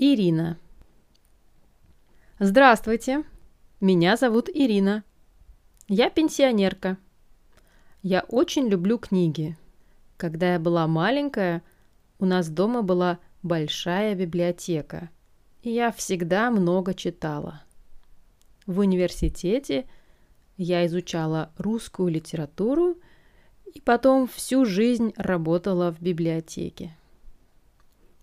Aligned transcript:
Ирина. 0.00 0.58
Здравствуйте, 2.38 3.24
меня 3.80 4.16
зовут 4.16 4.48
Ирина. 4.48 5.02
Я 5.88 6.08
пенсионерка. 6.08 6.98
Я 8.02 8.20
очень 8.28 8.68
люблю 8.68 8.98
книги. 8.98 9.58
Когда 10.16 10.52
я 10.52 10.60
была 10.60 10.86
маленькая, 10.86 11.64
у 12.20 12.26
нас 12.26 12.48
дома 12.48 12.82
была 12.82 13.18
большая 13.42 14.14
библиотека, 14.14 15.10
и 15.62 15.70
я 15.70 15.90
всегда 15.90 16.52
много 16.52 16.94
читала. 16.94 17.62
В 18.66 18.78
университете 18.78 19.88
я 20.56 20.86
изучала 20.86 21.50
русскую 21.58 22.08
литературу 22.08 22.98
и 23.74 23.80
потом 23.80 24.28
всю 24.28 24.64
жизнь 24.64 25.12
работала 25.16 25.92
в 25.92 26.00
библиотеке. 26.00 26.96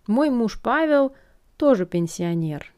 Мой 0.06 0.30
муж 0.30 0.58
Павел 0.62 1.14
тоже 1.56 1.86
пенсионер. 1.86 2.72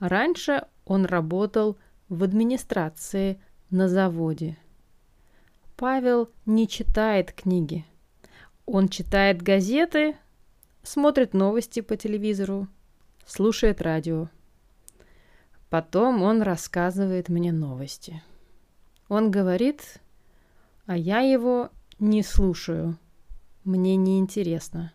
Раньше 0.00 0.66
он 0.84 1.04
работал 1.04 1.76
в 2.08 2.22
администрации 2.22 3.40
на 3.70 3.88
заводе. 3.88 4.56
Павел 5.76 6.30
не 6.46 6.66
читает 6.66 7.32
книги. 7.32 7.84
Он 8.66 8.88
читает 8.88 9.42
газеты, 9.42 10.16
смотрит 10.82 11.34
новости 11.34 11.80
по 11.80 11.96
телевизору, 11.96 12.68
слушает 13.26 13.80
радио. 13.80 14.28
Потом 15.70 16.22
он 16.22 16.42
рассказывает 16.42 17.28
мне 17.28 17.52
новости. 17.52 18.22
Он 19.08 19.30
говорит, 19.30 20.00
а 20.86 20.96
я 20.96 21.20
его 21.20 21.70
не 21.98 22.22
слушаю. 22.22 22.98
Мне 23.64 23.96
не 23.96 24.18
интересно. 24.18 24.92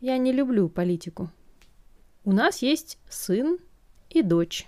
Я 0.00 0.18
не 0.18 0.32
люблю 0.32 0.68
политику. 0.68 1.30
У 2.26 2.32
нас 2.32 2.62
есть 2.62 2.98
сын 3.06 3.58
и 4.08 4.22
дочь. 4.22 4.66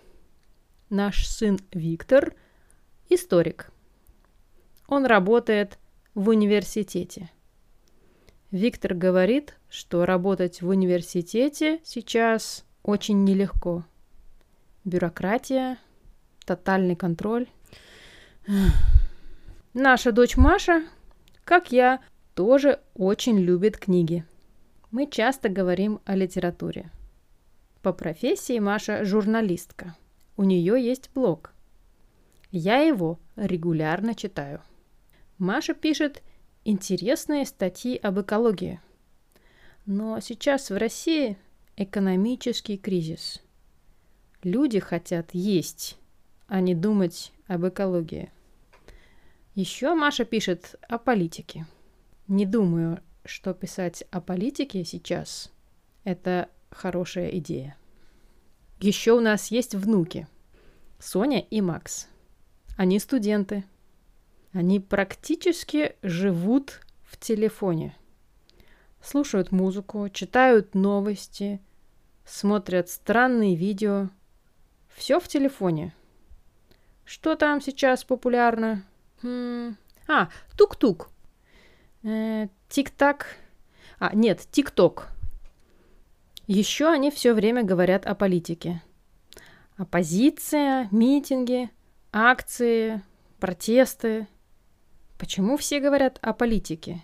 Наш 0.91 1.27
сын 1.27 1.59
Виктор– 1.73 2.35
историк. 3.09 3.71
Он 4.89 5.07
работает 5.07 5.79
в 6.15 6.29
университете. 6.29 7.31
Виктор 8.51 8.93
говорит, 8.93 9.57
что 9.71 10.05
работать 10.05 10.61
в 10.61 10.69
университете 10.69 11.81
сейчас 11.83 12.67
очень 12.83 13.25
нелегко. 13.25 13.87
Бюрократия, 14.85 15.79
тотальный 16.45 16.95
контроль. 16.95 17.47
Наша 19.73 20.13
дочь 20.13 20.37
Маша, 20.37 20.85
как 21.45 21.73
я, 21.73 22.01
тоже 22.35 22.81
очень 22.95 23.39
любит 23.39 23.79
книги. 23.79 24.27
Мы 24.91 25.07
часто 25.11 25.49
говорим 25.49 26.01
о 26.05 26.15
литературе. 26.15 26.91
По 27.87 27.93
профессии 27.93 28.59
Маша 28.59 29.05
журналистка. 29.05 29.95
У 30.37 30.43
нее 30.43 30.85
есть 30.85 31.09
блог. 31.15 31.55
Я 32.51 32.79
его 32.79 33.21
регулярно 33.37 34.17
читаю. 34.17 34.61
Маша 35.39 35.73
пишет 35.73 36.25
интересные 36.65 37.47
статьи 37.47 37.97
об 37.97 38.21
экологии. 38.21 38.81
Но 39.85 40.19
сейчас 40.19 40.71
в 40.71 40.77
России 40.77 41.39
экономический 41.77 42.77
кризис. 42.77 43.41
Люди 44.43 44.81
хотят 44.81 45.31
есть, 45.33 45.97
а 46.49 46.61
не 46.61 46.75
думать 46.75 47.33
об 47.47 47.69
экологии. 47.69 48.33
Еще 49.55 49.95
Маша 49.95 50.25
пишет 50.25 50.75
о 50.89 50.99
политике. 50.99 51.67
Не 52.27 52.47
думаю, 52.47 53.01
что 53.25 53.55
писать 53.55 54.03
о 54.11 54.21
политике 54.21 54.85
сейчас– 54.85 55.53
это 56.03 56.49
хорошая 56.77 57.29
идея. 57.39 57.77
Еще 58.81 59.13
у 59.13 59.21
нас 59.21 59.51
есть 59.51 59.75
внуки. 59.75 60.29
Соня 60.99 61.41
и 61.41 61.61
Макс. 61.61 62.09
Они 62.77 62.99
студенты. 62.99 63.65
Они 64.53 64.81
практически 64.81 65.97
живут 66.03 66.81
в 67.03 67.19
телефоне. 67.19 67.97
Слушают 69.03 69.53
музыку, 69.53 70.09
читают 70.09 70.75
новости, 70.75 71.61
смотрят 72.25 72.89
странные 72.89 73.55
видео. 73.55 74.11
Все 74.95 75.21
в 75.21 75.29
телефоне. 75.29 75.95
Что 77.05 77.37
там 77.37 77.61
сейчас 77.61 78.05
популярно? 78.05 78.85
Хм. 79.23 79.77
А, 80.09 80.29
тук-тук. 80.57 81.11
Э, 82.03 82.49
тик-так. 82.69 83.37
А, 83.99 84.15
нет, 84.15 84.47
тик-ток. 84.51 85.09
Еще 86.47 86.89
они 86.89 87.11
все 87.11 87.35
время 87.35 87.65
говорят 87.65 88.07
о 88.07 88.15
политике. 88.15 88.83
Оппозиция, 89.77 90.89
митинги, 90.91 91.71
акции, 92.13 93.03
протесты. 93.41 94.29
Почему 95.19 95.57
все 95.57 95.81
говорят 95.81 96.19
о 96.23 96.33
политике? 96.33 97.03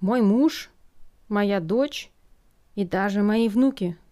Мой 0.00 0.22
муж, 0.22 0.70
моя 1.28 1.60
дочь 1.60 2.10
и 2.74 2.84
даже 2.84 3.22
мои 3.22 3.48
внуки– 3.48 3.98